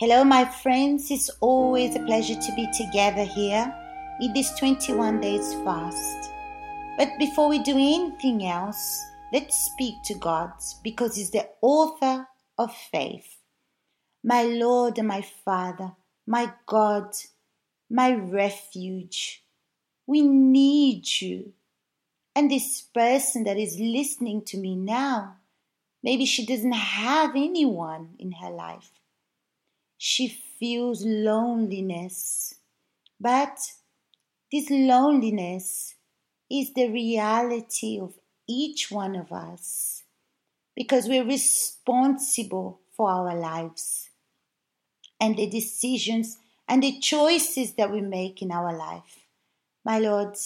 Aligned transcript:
Hello, 0.00 0.24
my 0.24 0.44
friends. 0.44 1.08
It's 1.12 1.30
always 1.38 1.94
a 1.94 2.00
pleasure 2.00 2.34
to 2.34 2.54
be 2.56 2.68
together 2.72 3.22
here 3.22 3.72
in 4.20 4.32
this 4.32 4.50
21 4.58 5.20
days 5.20 5.54
fast. 5.62 6.32
But 6.98 7.16
before 7.16 7.48
we 7.48 7.60
do 7.60 7.76
anything 7.76 8.44
else, 8.44 9.00
let's 9.32 9.56
speak 9.56 9.94
to 10.06 10.14
God 10.14 10.50
because 10.82 11.14
He's 11.14 11.30
the 11.30 11.48
author 11.60 12.26
of 12.58 12.74
faith. 12.74 13.36
My 14.24 14.42
Lord 14.42 14.98
and 14.98 15.06
my 15.06 15.22
Father, 15.22 15.92
my 16.26 16.52
God, 16.66 17.14
my 17.88 18.16
refuge, 18.16 19.44
we 20.08 20.22
need 20.22 21.04
you. 21.20 21.52
And 22.34 22.50
this 22.50 22.82
person 22.82 23.44
that 23.44 23.58
is 23.58 23.78
listening 23.78 24.42
to 24.46 24.56
me 24.56 24.74
now, 24.74 25.36
maybe 26.02 26.26
she 26.26 26.44
doesn't 26.44 26.72
have 26.72 27.36
anyone 27.36 28.16
in 28.18 28.32
her 28.32 28.50
life. 28.50 28.90
She 30.06 30.28
feels 30.28 31.02
loneliness. 31.02 32.56
But 33.18 33.58
this 34.52 34.68
loneliness 34.68 35.94
is 36.50 36.74
the 36.74 36.90
reality 36.90 37.98
of 37.98 38.12
each 38.46 38.90
one 38.90 39.16
of 39.16 39.32
us 39.32 40.02
because 40.76 41.08
we're 41.08 41.24
responsible 41.24 42.80
for 42.94 43.08
our 43.08 43.34
lives 43.34 44.10
and 45.18 45.38
the 45.38 45.48
decisions 45.48 46.36
and 46.68 46.82
the 46.82 47.00
choices 47.00 47.72
that 47.76 47.90
we 47.90 48.02
make 48.02 48.42
in 48.42 48.52
our 48.52 48.76
life. 48.76 49.24
My 49.86 50.00
Lord, 50.00 50.36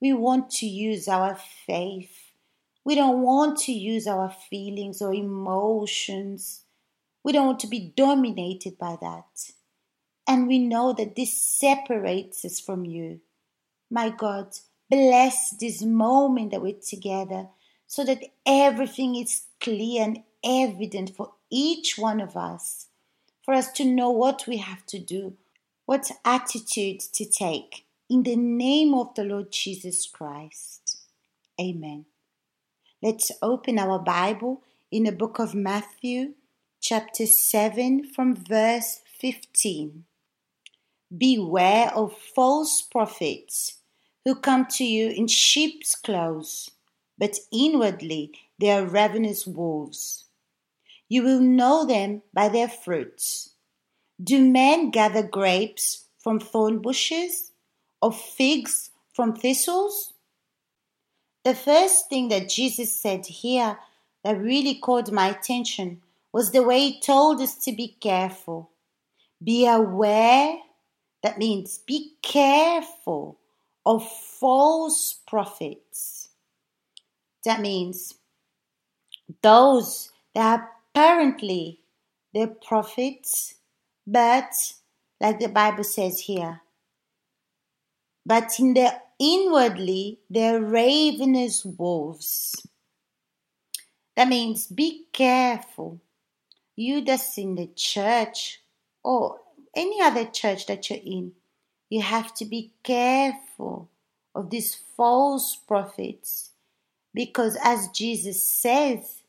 we 0.00 0.12
want 0.12 0.48
to 0.60 0.66
use 0.66 1.08
our 1.08 1.34
faith. 1.66 2.14
We 2.84 2.94
don't 2.94 3.20
want 3.20 3.58
to 3.62 3.72
use 3.72 4.06
our 4.06 4.30
feelings 4.30 5.02
or 5.02 5.12
emotions. 5.12 6.65
We 7.26 7.32
don't 7.32 7.46
want 7.46 7.60
to 7.60 7.66
be 7.66 7.92
dominated 7.96 8.78
by 8.78 8.98
that. 9.00 9.50
And 10.28 10.46
we 10.46 10.60
know 10.60 10.92
that 10.92 11.16
this 11.16 11.34
separates 11.42 12.44
us 12.44 12.60
from 12.60 12.84
you. 12.84 13.20
My 13.90 14.10
God, 14.10 14.56
bless 14.88 15.50
this 15.50 15.82
moment 15.82 16.52
that 16.52 16.62
we're 16.62 16.74
together 16.74 17.48
so 17.88 18.04
that 18.04 18.22
everything 18.46 19.16
is 19.16 19.42
clear 19.60 20.04
and 20.04 20.22
evident 20.44 21.16
for 21.16 21.32
each 21.50 21.98
one 21.98 22.20
of 22.20 22.36
us, 22.36 22.86
for 23.44 23.54
us 23.54 23.72
to 23.72 23.84
know 23.84 24.10
what 24.12 24.44
we 24.46 24.58
have 24.58 24.86
to 24.86 25.00
do, 25.00 25.36
what 25.84 26.12
attitude 26.24 27.00
to 27.00 27.24
take. 27.24 27.86
In 28.08 28.22
the 28.22 28.36
name 28.36 28.94
of 28.94 29.16
the 29.16 29.24
Lord 29.24 29.50
Jesus 29.50 30.06
Christ. 30.06 30.98
Amen. 31.60 32.04
Let's 33.02 33.32
open 33.42 33.80
our 33.80 33.98
Bible 33.98 34.62
in 34.92 35.02
the 35.02 35.10
book 35.10 35.40
of 35.40 35.56
Matthew, 35.56 36.34
chapter 36.88 37.26
7, 37.26 38.04
from 38.14 38.36
verse 38.36 39.00
15. 39.18 40.04
Beware 41.18 41.92
of 41.92 42.16
false 42.16 42.80
prophets 42.80 43.78
who 44.24 44.36
come 44.36 44.66
to 44.66 44.84
you 44.84 45.08
in 45.08 45.26
sheep's 45.26 45.96
clothes, 45.96 46.70
but 47.18 47.34
inwardly 47.52 48.30
they 48.60 48.70
are 48.70 48.86
ravenous 48.86 49.48
wolves. 49.48 50.26
You 51.08 51.24
will 51.24 51.40
know 51.40 51.84
them 51.84 52.22
by 52.32 52.48
their 52.48 52.68
fruits. 52.68 53.50
Do 54.22 54.40
men 54.40 54.90
gather 54.92 55.24
grapes 55.24 56.04
from 56.22 56.38
thorn 56.38 56.78
bushes? 56.78 57.50
or 58.00 58.12
figs 58.12 58.90
from 59.12 59.34
thistles? 59.34 60.12
The 61.44 61.56
first 61.56 62.08
thing 62.08 62.28
that 62.28 62.48
Jesus 62.48 62.94
said 62.94 63.26
here 63.26 63.76
that 64.22 64.40
really 64.40 64.76
caught 64.76 65.10
my 65.10 65.30
attention 65.30 66.02
was 66.36 66.50
the 66.50 66.62
way 66.62 66.80
he 66.80 67.00
told 67.00 67.40
us 67.40 67.54
to 67.54 67.72
be 67.72 67.96
careful. 67.98 68.70
Be 69.42 69.66
aware, 69.66 70.58
that 71.22 71.38
means 71.38 71.78
be 71.78 72.16
careful 72.20 73.38
of 73.86 74.06
false 74.06 75.18
prophets. 75.26 76.28
That 77.46 77.62
means 77.62 78.12
those 79.40 80.12
that 80.34 80.68
apparently 80.94 81.80
they're 82.34 82.48
prophets, 82.48 83.54
but 84.06 84.74
like 85.18 85.40
the 85.40 85.48
Bible 85.48 85.84
says 85.84 86.20
here, 86.20 86.60
but 88.26 88.60
in 88.60 88.74
the 88.74 88.92
inwardly 89.18 90.18
they're 90.28 90.60
ravenous 90.60 91.64
wolves. 91.64 92.54
That 94.16 94.28
means 94.28 94.66
be 94.66 95.06
careful. 95.14 96.02
You 96.76 97.02
that's 97.02 97.38
in 97.38 97.54
the 97.54 97.68
church 97.74 98.60
or 99.02 99.40
any 99.74 100.00
other 100.00 100.26
church 100.26 100.66
that 100.66 100.88
you're 100.88 101.00
in, 101.04 101.32
you 101.88 102.02
have 102.02 102.34
to 102.34 102.44
be 102.44 102.72
careful 102.82 103.88
of 104.34 104.50
these 104.50 104.74
false 104.96 105.56
prophets 105.56 106.50
because 107.14 107.56
as 107.64 107.88
Jesus 107.88 108.44
says, 108.44 109.22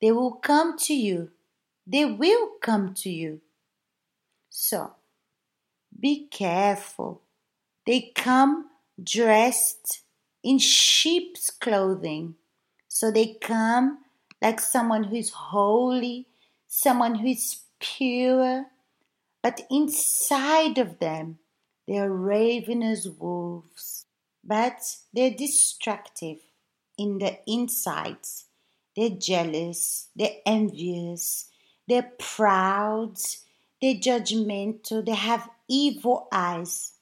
they 0.00 0.12
will 0.12 0.32
come 0.32 0.78
to 0.78 0.94
you. 0.94 1.30
They 1.86 2.04
will 2.04 2.52
come 2.60 2.94
to 2.94 3.10
you. 3.10 3.40
So 4.48 4.92
be 5.98 6.28
careful 6.28 7.22
they 7.86 8.12
come 8.14 8.66
dressed 9.02 10.02
in 10.42 10.58
sheep's 10.58 11.50
clothing. 11.50 12.36
So 12.88 13.10
they 13.10 13.36
come 13.40 13.98
like 14.40 14.60
someone 14.60 15.04
who 15.04 15.16
is 15.16 15.30
holy, 15.30 16.26
someone 16.74 17.16
who 17.16 17.26
is 17.26 17.60
pure, 17.80 18.64
but 19.42 19.60
inside 19.70 20.78
of 20.78 20.98
them 21.00 21.38
they 21.86 21.98
are 21.98 22.10
ravenous 22.10 23.06
wolves. 23.06 24.06
But 24.42 24.80
they're 25.12 25.34
destructive 25.34 26.38
in 26.96 27.18
the 27.18 27.38
insides. 27.46 28.46
They're 28.96 29.10
jealous, 29.10 30.08
they're 30.16 30.40
envious, 30.46 31.50
they're 31.86 32.10
proud, 32.18 33.16
they're 33.80 33.94
judgmental, 33.94 35.04
they 35.04 35.14
have 35.14 35.50
evil 35.68 36.26
eyes. 36.32 36.92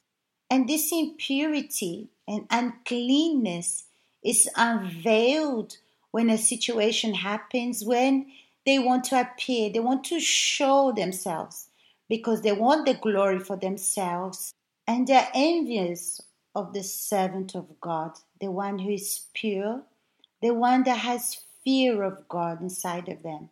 And 0.49 0.67
this 0.67 0.91
impurity 0.91 2.09
and 2.27 2.45
uncleanness 2.49 3.85
is 4.21 4.49
unveiled 4.57 5.77
when 6.11 6.29
a 6.29 6.37
situation 6.37 7.13
happens, 7.13 7.85
when 7.85 8.27
they 8.65 8.79
want 8.79 9.05
to 9.05 9.19
appear, 9.19 9.69
they 9.71 9.79
want 9.79 10.03
to 10.05 10.19
show 10.19 10.91
themselves 10.91 11.69
because 12.07 12.41
they 12.41 12.51
want 12.51 12.85
the 12.85 12.93
glory 12.93 13.39
for 13.39 13.55
themselves. 13.55 14.53
And 14.87 15.07
they're 15.07 15.29
envious 15.33 16.21
of 16.53 16.73
the 16.73 16.83
servant 16.83 17.55
of 17.55 17.79
God, 17.79 18.11
the 18.39 18.51
one 18.51 18.79
who 18.79 18.91
is 18.91 19.25
pure, 19.33 19.83
the 20.41 20.53
one 20.53 20.83
that 20.83 20.97
has 20.97 21.39
fear 21.63 22.03
of 22.03 22.27
God 22.27 22.61
inside 22.61 23.07
of 23.07 23.23
them. 23.23 23.49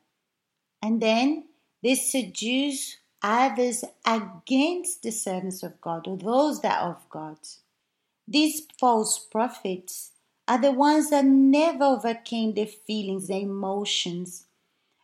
And 0.81 1.02
then 1.02 1.46
they 1.81 1.96
seduce 1.96 2.97
others 3.22 3.84
against 4.06 5.03
the 5.03 5.12
servants 5.12 5.64
of 5.64 5.80
God 5.81 6.08
or 6.08 6.18
those 6.18 6.62
that 6.62 6.81
are 6.81 6.91
of 6.91 7.09
God. 7.09 7.38
These 8.28 8.68
false 8.80 9.20
prophets 9.20 10.12
are 10.47 10.59
the 10.59 10.72
ones 10.72 11.09
that 11.09 11.26
never 11.26 11.84
overcame 11.84 12.53
their 12.53 12.68
feelings, 12.68 13.28
their 13.28 13.41
emotions, 13.41 14.46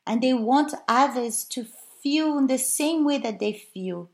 and 0.06 0.22
they 0.22 0.34
want 0.34 0.74
others 0.88 1.44
to 1.46 1.66
feel 2.02 2.38
in 2.38 2.48
the 2.48 2.58
same 2.58 3.04
way 3.04 3.18
that 3.18 3.40
they 3.40 3.54
feel. 3.54 4.10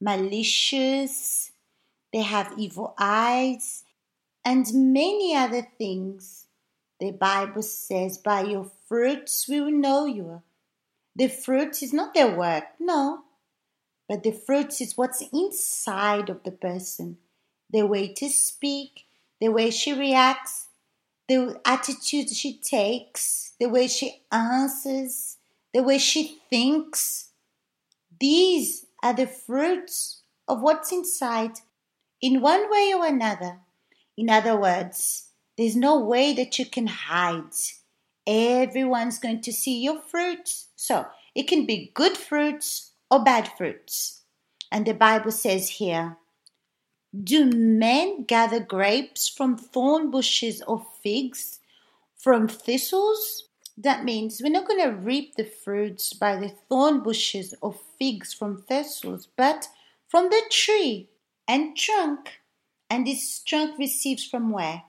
Malicious, 0.00 1.52
they 2.12 2.22
have 2.22 2.54
evil 2.56 2.94
eyes, 2.98 3.84
and 4.44 4.66
many 4.72 5.34
other 5.34 5.66
things. 5.78 6.46
The 7.00 7.12
Bible 7.12 7.62
says, 7.62 8.18
By 8.18 8.42
your 8.42 8.70
fruits 8.88 9.46
we 9.48 9.60
will 9.60 9.72
know 9.72 10.06
you. 10.06 10.42
The 11.14 11.28
fruit 11.28 11.82
is 11.82 11.92
not 11.92 12.14
their 12.14 12.36
work, 12.36 12.64
no. 12.78 13.22
But 14.08 14.22
the 14.22 14.32
fruit 14.32 14.80
is 14.80 14.96
what's 14.96 15.22
inside 15.32 16.28
of 16.30 16.42
the 16.44 16.52
person. 16.52 17.18
The 17.70 17.86
way 17.86 18.12
to 18.14 18.28
speak, 18.28 19.06
the 19.40 19.48
way 19.48 19.70
she 19.70 19.92
reacts, 19.92 20.68
the 21.28 21.60
attitude 21.64 22.30
she 22.30 22.58
takes, 22.58 23.52
the 23.58 23.68
way 23.68 23.88
she 23.88 24.22
answers, 24.30 25.38
the 25.74 25.82
way 25.82 25.98
she 25.98 26.38
thinks. 26.48 27.30
These 28.20 28.86
are 29.02 29.14
the 29.14 29.26
fruits 29.26 30.22
of 30.48 30.62
what's 30.62 30.92
inside 30.92 31.60
in 32.20 32.40
one 32.40 32.70
way 32.70 32.92
or 32.96 33.06
another. 33.06 33.58
In 34.16 34.30
other 34.30 34.56
words, 34.56 35.28
there's 35.58 35.76
no 35.76 35.98
way 35.98 36.32
that 36.34 36.58
you 36.58 36.66
can 36.66 36.86
hide. 36.86 37.52
Everyone's 38.26 39.18
going 39.18 39.40
to 39.42 39.52
see 39.52 39.82
your 39.82 40.00
fruits. 40.00 40.68
so 40.76 41.06
it 41.34 41.46
can 41.46 41.66
be 41.66 41.92
good 41.94 42.16
fruits 42.16 42.92
or 43.10 43.22
bad 43.22 43.52
fruits. 43.58 44.22
And 44.72 44.86
the 44.86 44.94
Bible 44.94 45.30
says 45.30 45.68
here, 45.68 46.16
do 47.24 47.46
men 47.46 48.24
gather 48.24 48.60
grapes 48.60 49.28
from 49.28 49.56
thorn 49.56 50.10
bushes 50.10 50.62
or 50.62 50.86
figs 51.02 51.60
from 52.16 52.48
thistles? 52.48 53.48
That 53.78 54.04
means 54.04 54.40
we're 54.42 54.50
not 54.50 54.66
going 54.66 54.82
to 54.82 54.96
reap 54.96 55.36
the 55.36 55.44
fruits 55.44 56.12
by 56.12 56.36
the 56.36 56.48
thorn 56.48 57.00
bushes 57.00 57.54
or 57.60 57.74
figs 57.98 58.32
from 58.32 58.62
thistles, 58.62 59.28
but 59.36 59.68
from 60.08 60.30
the 60.30 60.42
tree 60.50 61.08
and 61.46 61.76
trunk. 61.76 62.40
And 62.88 63.06
this 63.06 63.40
trunk 63.40 63.78
receives 63.78 64.24
from 64.24 64.50
where? 64.50 64.82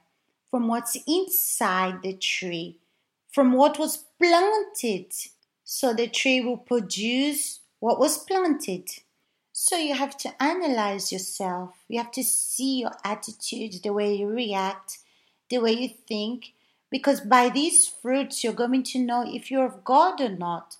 From 0.49 0.67
what's 0.67 0.97
inside 1.07 2.01
the 2.01 2.13
tree, 2.13 2.79
from 3.31 3.53
what 3.53 3.77
was 3.77 4.05
planted. 4.17 5.13
So 5.63 5.93
the 5.93 6.07
tree 6.07 6.39
will 6.39 6.57
produce 6.57 7.59
what 7.79 7.99
was 7.99 8.17
planted. 8.17 8.89
So 9.59 9.75
you 9.75 9.95
have 9.95 10.15
to 10.17 10.31
analyze 10.39 11.11
yourself. 11.11 11.77
You 11.87 11.97
have 11.97 12.11
to 12.11 12.23
see 12.23 12.81
your 12.81 12.91
attitude, 13.03 13.81
the 13.81 13.91
way 13.91 14.13
you 14.13 14.27
react, 14.27 14.99
the 15.49 15.57
way 15.57 15.71
you 15.71 15.89
think, 16.07 16.53
because 16.91 17.21
by 17.21 17.49
these 17.49 17.87
fruits 17.87 18.43
you're 18.43 18.53
going 18.53 18.83
to 18.83 18.99
know 18.99 19.25
if 19.25 19.49
you're 19.49 19.65
of 19.65 19.83
God 19.83 20.21
or 20.21 20.29
not. 20.29 20.77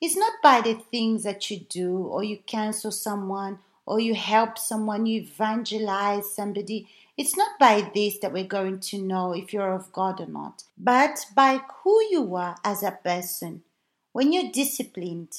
It's 0.00 0.16
not 0.16 0.34
by 0.44 0.60
the 0.60 0.74
things 0.74 1.24
that 1.24 1.50
you 1.50 1.58
do, 1.58 1.96
or 1.96 2.22
you 2.22 2.38
cancel 2.46 2.92
someone, 2.92 3.58
or 3.84 3.98
you 3.98 4.14
help 4.14 4.58
someone, 4.58 5.06
you 5.06 5.22
evangelize 5.22 6.32
somebody. 6.32 6.86
It's 7.16 7.36
not 7.36 7.58
by 7.58 7.90
this 7.92 8.18
that 8.18 8.32
we're 8.32 8.44
going 8.44 8.78
to 8.90 9.02
know 9.02 9.32
if 9.32 9.52
you're 9.52 9.74
of 9.74 9.92
God 9.92 10.20
or 10.20 10.26
not, 10.26 10.62
but 10.78 11.26
by 11.34 11.62
who 11.82 12.00
you 12.12 12.36
are 12.36 12.54
as 12.62 12.84
a 12.84 12.92
person. 12.92 13.64
When 14.12 14.32
you're 14.32 14.52
disciplined, 14.52 15.32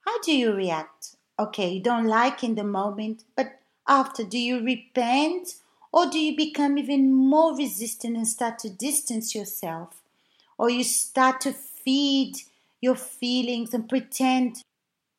how 0.00 0.20
do 0.20 0.36
you 0.36 0.52
react? 0.52 1.15
Okay, 1.38 1.68
you 1.70 1.82
don't 1.82 2.06
like 2.06 2.42
in 2.42 2.54
the 2.54 2.64
moment, 2.64 3.24
but 3.36 3.60
after, 3.86 4.24
do 4.24 4.38
you 4.38 4.62
repent 4.62 5.56
or 5.92 6.10
do 6.10 6.18
you 6.18 6.36
become 6.36 6.78
even 6.78 7.12
more 7.12 7.56
resistant 7.56 8.16
and 8.16 8.28
start 8.28 8.58
to 8.60 8.70
distance 8.70 9.34
yourself? 9.34 10.02
Or 10.58 10.70
you 10.70 10.84
start 10.84 11.40
to 11.42 11.52
feed 11.52 12.36
your 12.80 12.96
feelings 12.96 13.72
and 13.72 13.88
pretend 13.88 14.62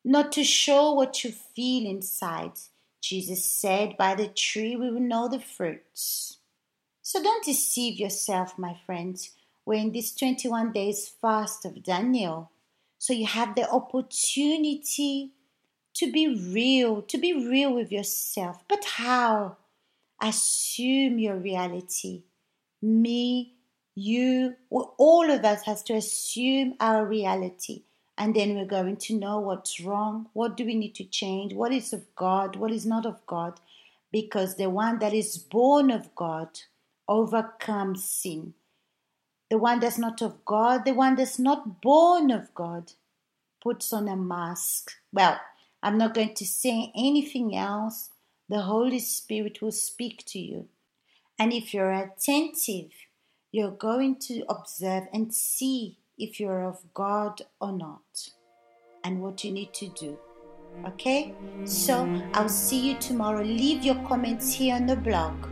not 0.04 0.32
to 0.32 0.44
show 0.44 0.92
what 0.92 1.24
you 1.24 1.32
feel 1.32 1.88
inside. 1.88 2.52
Jesus 3.00 3.44
said, 3.44 3.96
By 3.96 4.14
the 4.14 4.28
tree 4.28 4.76
we 4.76 4.90
will 4.90 5.00
know 5.00 5.28
the 5.28 5.40
fruits. 5.40 6.38
So 7.02 7.22
don't 7.22 7.44
deceive 7.44 7.98
yourself, 7.98 8.58
my 8.58 8.76
friends. 8.86 9.32
We're 9.64 9.80
in 9.80 9.92
this 9.92 10.14
21 10.14 10.72
days 10.72 11.08
fast 11.08 11.64
of 11.64 11.82
Daniel. 11.82 12.50
So 12.98 13.12
you 13.12 13.26
have 13.26 13.54
the 13.54 13.68
opportunity 13.70 15.32
to 15.98 16.10
be 16.10 16.28
real, 16.52 17.02
to 17.02 17.18
be 17.18 17.32
real 17.32 17.74
with 17.74 17.90
yourself. 17.90 18.62
But 18.68 18.84
how? 18.84 19.56
Assume 20.22 21.18
your 21.18 21.36
reality. 21.36 22.22
Me, 22.80 23.54
you, 23.96 24.54
all 24.70 25.28
of 25.28 25.44
us 25.44 25.64
has 25.64 25.82
to 25.84 25.94
assume 25.94 26.74
our 26.78 27.04
reality. 27.04 27.82
And 28.16 28.34
then 28.34 28.54
we're 28.54 28.64
going 28.64 28.96
to 28.96 29.14
know 29.14 29.40
what's 29.40 29.80
wrong, 29.80 30.28
what 30.32 30.56
do 30.56 30.64
we 30.64 30.74
need 30.74 30.94
to 30.96 31.04
change, 31.04 31.52
what 31.52 31.72
is 31.72 31.92
of 31.92 32.04
God, 32.14 32.56
what 32.56 32.72
is 32.72 32.86
not 32.86 33.06
of 33.06 33.24
God. 33.26 33.60
Because 34.12 34.56
the 34.56 34.70
one 34.70 35.00
that 35.00 35.14
is 35.14 35.36
born 35.36 35.90
of 35.90 36.14
God 36.14 36.60
overcomes 37.08 38.04
sin. 38.04 38.54
The 39.50 39.58
one 39.58 39.80
that's 39.80 39.98
not 39.98 40.22
of 40.22 40.44
God, 40.44 40.84
the 40.84 40.94
one 40.94 41.16
that's 41.16 41.38
not 41.38 41.80
born 41.80 42.30
of 42.30 42.54
God, 42.54 42.92
puts 43.60 43.92
on 43.92 44.08
a 44.08 44.16
mask. 44.16 44.92
Well, 45.12 45.38
I'm 45.82 45.98
not 45.98 46.14
going 46.14 46.34
to 46.34 46.46
say 46.46 46.92
anything 46.96 47.56
else. 47.56 48.10
The 48.48 48.62
Holy 48.62 48.98
Spirit 48.98 49.60
will 49.62 49.72
speak 49.72 50.24
to 50.26 50.38
you. 50.38 50.68
And 51.38 51.52
if 51.52 51.72
you're 51.72 51.92
attentive, 51.92 52.90
you're 53.52 53.70
going 53.70 54.16
to 54.20 54.44
observe 54.48 55.04
and 55.12 55.32
see 55.32 55.98
if 56.18 56.40
you're 56.40 56.64
of 56.64 56.82
God 56.94 57.42
or 57.60 57.72
not 57.72 58.30
and 59.04 59.22
what 59.22 59.44
you 59.44 59.52
need 59.52 59.72
to 59.74 59.88
do. 59.88 60.18
Okay? 60.86 61.34
So 61.64 62.08
I'll 62.34 62.48
see 62.48 62.90
you 62.90 62.98
tomorrow. 62.98 63.42
Leave 63.42 63.84
your 63.84 64.02
comments 64.06 64.52
here 64.52 64.74
on 64.74 64.86
the 64.86 64.96
blog. 64.96 65.46